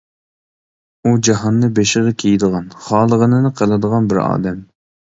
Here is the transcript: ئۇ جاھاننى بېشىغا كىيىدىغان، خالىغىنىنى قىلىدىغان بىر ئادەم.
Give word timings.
ئۇ 1.07 1.11
جاھاننى 1.29 1.69
بېشىغا 1.81 2.15
كىيىدىغان، 2.25 2.75
خالىغىنىنى 2.89 3.55
قىلىدىغان 3.63 4.13
بىر 4.13 4.27
ئادەم. 4.29 4.69